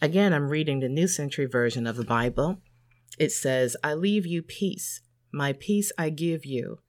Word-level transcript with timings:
Again, 0.00 0.34
I'm 0.34 0.50
reading 0.50 0.80
the 0.80 0.88
New 0.88 1.08
Century 1.08 1.46
Version 1.46 1.86
of 1.86 1.96
the 1.96 2.04
Bible. 2.04 2.60
It 3.18 3.32
says, 3.32 3.76
I 3.82 3.94
leave 3.94 4.26
you 4.26 4.42
peace. 4.42 5.00
My 5.32 5.54
peace 5.54 5.90
I 5.98 6.10
give 6.10 6.44
you. 6.44 6.80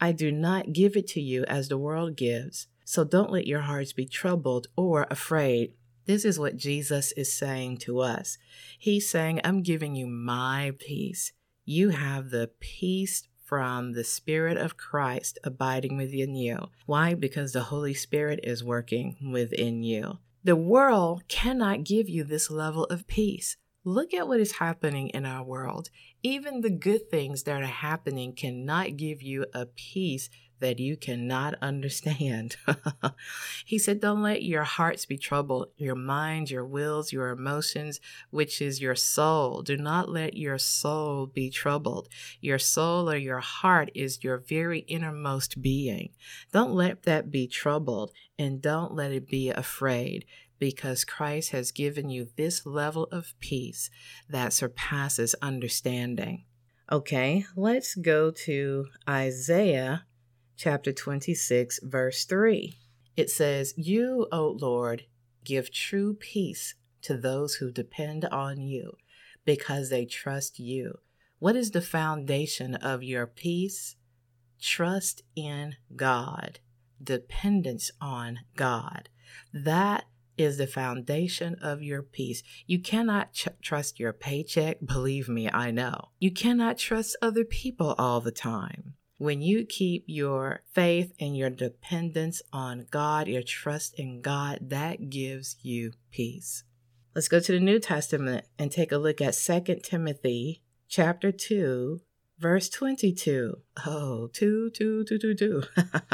I 0.00 0.12
do 0.12 0.32
not 0.32 0.72
give 0.72 0.96
it 0.96 1.06
to 1.08 1.20
you 1.20 1.44
as 1.44 1.68
the 1.68 1.78
world 1.78 2.16
gives. 2.16 2.66
So 2.84 3.04
don't 3.04 3.30
let 3.30 3.46
your 3.46 3.62
hearts 3.62 3.92
be 3.92 4.06
troubled 4.06 4.66
or 4.76 5.06
afraid. 5.10 5.72
This 6.06 6.24
is 6.24 6.38
what 6.38 6.56
Jesus 6.56 7.12
is 7.12 7.32
saying 7.32 7.78
to 7.78 8.00
us. 8.00 8.38
He's 8.78 9.08
saying, 9.08 9.40
I'm 9.42 9.62
giving 9.62 9.94
you 9.94 10.06
my 10.06 10.72
peace. 10.78 11.32
You 11.64 11.90
have 11.90 12.30
the 12.30 12.50
peace 12.60 13.26
from 13.44 13.92
the 13.92 14.04
Spirit 14.04 14.56
of 14.56 14.76
Christ 14.76 15.38
abiding 15.44 15.96
within 15.96 16.34
you. 16.34 16.68
Why? 16.86 17.14
Because 17.14 17.52
the 17.52 17.64
Holy 17.64 17.94
Spirit 17.94 18.40
is 18.42 18.64
working 18.64 19.16
within 19.32 19.82
you. 19.82 20.18
The 20.42 20.56
world 20.56 21.22
cannot 21.28 21.84
give 21.84 22.08
you 22.08 22.24
this 22.24 22.50
level 22.50 22.84
of 22.84 23.06
peace. 23.06 23.56
Look 23.86 24.14
at 24.14 24.26
what 24.26 24.40
is 24.40 24.52
happening 24.52 25.08
in 25.10 25.26
our 25.26 25.44
world. 25.44 25.90
Even 26.22 26.62
the 26.62 26.70
good 26.70 27.10
things 27.10 27.42
that 27.42 27.62
are 27.62 27.66
happening 27.66 28.34
cannot 28.34 28.96
give 28.96 29.22
you 29.22 29.44
a 29.54 29.66
peace 29.66 30.30
that 30.60 30.78
you 30.78 30.96
cannot 30.96 31.54
understand. 31.60 32.56
he 33.64 33.78
said, 33.78 34.00
Don't 34.00 34.22
let 34.22 34.42
your 34.42 34.64
hearts 34.64 35.06
be 35.06 35.18
troubled, 35.18 35.68
your 35.76 35.94
minds, 35.94 36.50
your 36.50 36.64
wills, 36.64 37.12
your 37.12 37.30
emotions, 37.30 38.00
which 38.30 38.60
is 38.62 38.80
your 38.80 38.94
soul. 38.94 39.62
Do 39.62 39.76
not 39.76 40.08
let 40.08 40.36
your 40.36 40.58
soul 40.58 41.26
be 41.26 41.50
troubled. 41.50 42.08
Your 42.40 42.58
soul 42.58 43.10
or 43.10 43.16
your 43.16 43.40
heart 43.40 43.90
is 43.94 44.22
your 44.24 44.38
very 44.38 44.80
innermost 44.80 45.60
being. 45.60 46.10
Don't 46.52 46.72
let 46.72 47.02
that 47.04 47.30
be 47.30 47.46
troubled 47.46 48.12
and 48.38 48.62
don't 48.62 48.94
let 48.94 49.12
it 49.12 49.28
be 49.28 49.50
afraid 49.50 50.24
because 50.58 51.04
Christ 51.04 51.50
has 51.50 51.72
given 51.72 52.08
you 52.08 52.28
this 52.36 52.64
level 52.64 53.04
of 53.10 53.34
peace 53.40 53.90
that 54.28 54.52
surpasses 54.52 55.34
understanding. 55.42 56.44
Okay, 56.90 57.44
let's 57.56 57.94
go 57.94 58.30
to 58.30 58.86
Isaiah 59.08 60.04
chapter 60.56 60.92
26, 60.92 61.80
verse 61.82 62.24
3. 62.24 62.76
It 63.16 63.30
says, 63.30 63.74
You, 63.76 64.26
O 64.32 64.56
Lord, 64.60 65.04
give 65.44 65.72
true 65.72 66.14
peace 66.14 66.74
to 67.02 67.16
those 67.16 67.56
who 67.56 67.70
depend 67.70 68.24
on 68.26 68.60
you 68.60 68.96
because 69.44 69.90
they 69.90 70.04
trust 70.04 70.58
you. 70.58 70.98
What 71.38 71.56
is 71.56 71.72
the 71.72 71.82
foundation 71.82 72.74
of 72.76 73.02
your 73.02 73.26
peace? 73.26 73.96
Trust 74.60 75.22
in 75.36 75.76
God, 75.94 76.60
dependence 77.02 77.90
on 78.00 78.40
God. 78.56 79.10
That 79.52 80.04
is 80.36 80.58
the 80.58 80.66
foundation 80.66 81.56
of 81.60 81.82
your 81.82 82.02
peace. 82.02 82.42
You 82.66 82.78
cannot 82.80 83.32
ch- 83.32 83.48
trust 83.62 84.00
your 84.00 84.12
paycheck. 84.12 84.78
Believe 84.84 85.28
me, 85.28 85.50
I 85.50 85.70
know. 85.70 86.08
You 86.18 86.32
cannot 86.32 86.78
trust 86.78 87.16
other 87.22 87.44
people 87.44 87.94
all 87.98 88.20
the 88.20 88.32
time. 88.32 88.94
When 89.16 89.42
you 89.42 89.64
keep 89.64 90.04
your 90.08 90.62
faith 90.72 91.12
and 91.20 91.36
your 91.36 91.50
dependence 91.50 92.42
on 92.52 92.86
God, 92.90 93.28
your 93.28 93.44
trust 93.44 93.94
in 93.94 94.20
God, 94.20 94.58
that 94.60 95.08
gives 95.08 95.56
you 95.62 95.92
peace. 96.10 96.64
Let's 97.14 97.28
go 97.28 97.38
to 97.38 97.52
the 97.52 97.60
New 97.60 97.78
Testament 97.78 98.44
and 98.58 98.72
take 98.72 98.90
a 98.90 98.98
look 98.98 99.20
at 99.20 99.34
2 99.34 99.76
Timothy 99.84 100.62
chapter 100.88 101.30
2, 101.30 102.00
verse 102.40 102.68
22. 102.68 103.58
Oh, 103.86 104.26
2, 104.32 104.70
2, 104.70 105.04
2, 105.04 105.18
2, 105.18 105.34
2. 105.34 105.62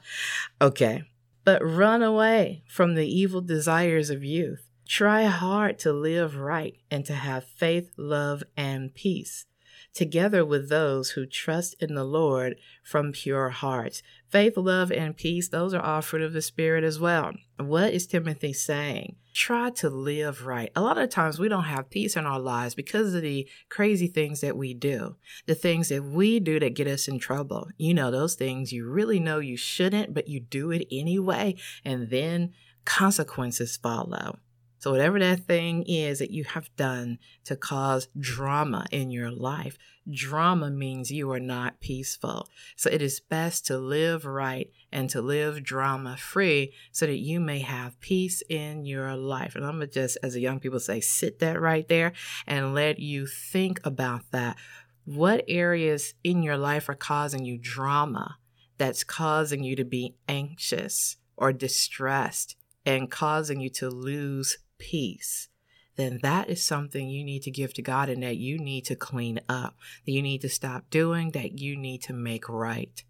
okay. 0.60 1.04
But 1.44 1.66
run 1.66 2.02
away 2.02 2.62
from 2.68 2.94
the 2.94 3.06
evil 3.06 3.40
desires 3.40 4.10
of 4.10 4.22
youth. 4.22 4.68
Try 4.86 5.22
hard 5.24 5.78
to 5.78 5.94
live 5.94 6.36
right 6.36 6.76
and 6.90 7.06
to 7.06 7.14
have 7.14 7.44
faith, 7.44 7.90
love, 7.96 8.42
and 8.54 8.94
peace 8.94 9.46
together 9.94 10.44
with 10.44 10.68
those 10.68 11.10
who 11.10 11.26
trust 11.26 11.74
in 11.80 11.94
the 11.94 12.04
Lord 12.04 12.56
from 12.82 13.12
pure 13.12 13.50
hearts. 13.50 14.02
Faith, 14.28 14.56
love, 14.56 14.90
and 14.90 15.16
peace, 15.16 15.48
those 15.48 15.74
are 15.74 15.82
all 15.82 16.02
fruit 16.02 16.22
of 16.22 16.32
the 16.32 16.42
Spirit 16.42 16.84
as 16.84 16.98
well. 16.98 17.32
What 17.58 17.92
is 17.92 18.06
Timothy 18.06 18.52
saying? 18.52 19.16
Try 19.34 19.70
to 19.70 19.88
live 19.88 20.46
right. 20.46 20.70
A 20.76 20.82
lot 20.82 20.98
of 20.98 21.08
times 21.08 21.38
we 21.38 21.48
don't 21.48 21.64
have 21.64 21.90
peace 21.90 22.16
in 22.16 22.26
our 22.26 22.40
lives 22.40 22.74
because 22.74 23.14
of 23.14 23.22
the 23.22 23.48
crazy 23.68 24.06
things 24.06 24.40
that 24.40 24.56
we 24.56 24.74
do, 24.74 25.16
the 25.46 25.54
things 25.54 25.88
that 25.88 26.04
we 26.04 26.38
do 26.38 26.60
that 26.60 26.74
get 26.74 26.86
us 26.86 27.08
in 27.08 27.18
trouble. 27.18 27.68
You 27.78 27.94
know, 27.94 28.10
those 28.10 28.34
things 28.34 28.72
you 28.72 28.88
really 28.88 29.20
know 29.20 29.38
you 29.38 29.56
shouldn't, 29.56 30.12
but 30.12 30.28
you 30.28 30.40
do 30.40 30.70
it 30.70 30.86
anyway, 30.90 31.56
and 31.84 32.10
then 32.10 32.52
consequences 32.84 33.76
follow. 33.76 34.38
So, 34.82 34.90
whatever 34.90 35.20
that 35.20 35.46
thing 35.46 35.84
is 35.84 36.18
that 36.18 36.32
you 36.32 36.42
have 36.42 36.74
done 36.74 37.20
to 37.44 37.54
cause 37.54 38.08
drama 38.18 38.84
in 38.90 39.12
your 39.12 39.30
life, 39.30 39.78
drama 40.10 40.72
means 40.72 41.08
you 41.08 41.30
are 41.30 41.38
not 41.38 41.78
peaceful. 41.78 42.48
So, 42.74 42.90
it 42.90 43.00
is 43.00 43.20
best 43.20 43.64
to 43.66 43.78
live 43.78 44.24
right 44.24 44.72
and 44.90 45.08
to 45.10 45.22
live 45.22 45.62
drama 45.62 46.16
free 46.16 46.72
so 46.90 47.06
that 47.06 47.20
you 47.20 47.38
may 47.38 47.60
have 47.60 48.00
peace 48.00 48.42
in 48.48 48.84
your 48.84 49.14
life. 49.14 49.54
And 49.54 49.64
I'm 49.64 49.76
going 49.76 49.86
to 49.86 49.94
just, 49.94 50.18
as 50.20 50.34
the 50.34 50.40
young 50.40 50.58
people 50.58 50.80
say, 50.80 51.00
sit 51.00 51.38
that 51.38 51.60
right 51.60 51.86
there 51.86 52.12
and 52.48 52.74
let 52.74 52.98
you 52.98 53.28
think 53.28 53.78
about 53.84 54.32
that. 54.32 54.56
What 55.04 55.44
areas 55.46 56.14
in 56.24 56.42
your 56.42 56.58
life 56.58 56.88
are 56.88 56.94
causing 56.94 57.44
you 57.44 57.56
drama 57.56 58.38
that's 58.78 59.04
causing 59.04 59.62
you 59.62 59.76
to 59.76 59.84
be 59.84 60.16
anxious 60.26 61.18
or 61.36 61.52
distressed? 61.52 62.56
and 62.84 63.10
causing 63.10 63.60
you 63.60 63.70
to 63.70 63.88
lose 63.88 64.58
peace, 64.82 65.48
then 65.96 66.18
that 66.22 66.50
is 66.50 66.64
something 66.64 67.08
you 67.08 67.22
need 67.22 67.42
to 67.42 67.50
give 67.50 67.72
to 67.74 67.82
God 67.82 68.08
and 68.08 68.22
that 68.22 68.36
you 68.36 68.58
need 68.58 68.84
to 68.86 68.96
clean 68.96 69.40
up, 69.48 69.76
that 70.04 70.12
you 70.12 70.20
need 70.20 70.40
to 70.40 70.48
stop 70.48 70.90
doing, 70.90 71.30
that 71.30 71.58
you 71.60 71.76
need 71.76 72.02
to 72.02 72.12
make 72.12 72.48
right. 72.48 73.04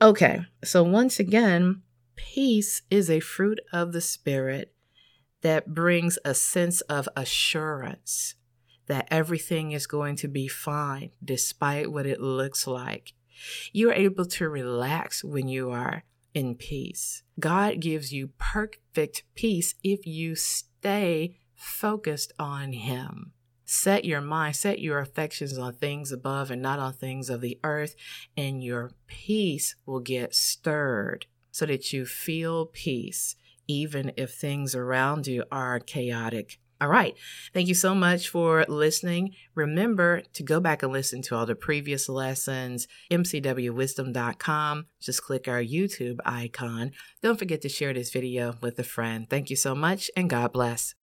Okay, 0.00 0.40
so 0.64 0.82
once 0.82 1.20
again, 1.20 1.82
peace 2.16 2.82
is 2.90 3.08
a 3.08 3.20
fruit 3.20 3.60
of 3.72 3.92
the 3.92 4.00
Spirit 4.00 4.74
that 5.42 5.74
brings 5.74 6.18
a 6.24 6.34
sense 6.34 6.80
of 6.82 7.08
assurance 7.16 8.34
that 8.86 9.06
everything 9.10 9.70
is 9.70 9.86
going 9.86 10.16
to 10.16 10.28
be 10.28 10.48
fine 10.48 11.10
despite 11.24 11.92
what 11.92 12.06
it 12.06 12.20
looks 12.20 12.66
like. 12.66 13.12
You're 13.72 13.92
able 13.92 14.24
to 14.26 14.48
relax 14.48 15.22
when 15.22 15.48
you 15.48 15.70
are 15.70 16.04
in 16.34 16.54
peace. 16.54 17.22
God 17.38 17.80
gives 17.80 18.12
you 18.12 18.30
perfect 18.38 19.24
peace 19.34 19.74
if 19.82 20.06
you 20.06 20.34
stay 20.82 21.36
focused 21.54 22.32
on 22.40 22.72
Him. 22.72 23.32
Set 23.64 24.04
your 24.04 24.20
mind, 24.20 24.56
set 24.56 24.80
your 24.80 24.98
affections 24.98 25.56
on 25.56 25.74
things 25.74 26.10
above 26.10 26.50
and 26.50 26.60
not 26.60 26.80
on 26.80 26.92
things 26.92 27.30
of 27.30 27.40
the 27.40 27.56
earth, 27.62 27.94
and 28.36 28.64
your 28.64 28.90
peace 29.06 29.76
will 29.86 30.00
get 30.00 30.34
stirred. 30.34 31.26
so 31.54 31.66
that 31.66 31.92
you 31.92 32.06
feel 32.06 32.64
peace, 32.64 33.36
even 33.68 34.10
if 34.16 34.32
things 34.32 34.74
around 34.74 35.26
you 35.26 35.44
are 35.52 35.78
chaotic. 35.78 36.58
All 36.82 36.88
right. 36.88 37.14
Thank 37.54 37.68
you 37.68 37.74
so 37.74 37.94
much 37.94 38.28
for 38.28 38.64
listening. 38.66 39.36
Remember 39.54 40.22
to 40.32 40.42
go 40.42 40.58
back 40.58 40.82
and 40.82 40.90
listen 40.92 41.22
to 41.22 41.36
all 41.36 41.46
the 41.46 41.54
previous 41.54 42.08
lessons, 42.08 42.88
mcwwisdom.com. 43.08 44.86
Just 45.00 45.22
click 45.22 45.46
our 45.46 45.62
YouTube 45.62 46.16
icon. 46.24 46.90
Don't 47.22 47.38
forget 47.38 47.62
to 47.62 47.68
share 47.68 47.94
this 47.94 48.10
video 48.10 48.56
with 48.60 48.80
a 48.80 48.82
friend. 48.82 49.30
Thank 49.30 49.48
you 49.48 49.54
so 49.54 49.76
much 49.76 50.10
and 50.16 50.28
God 50.28 50.52
bless. 50.52 50.96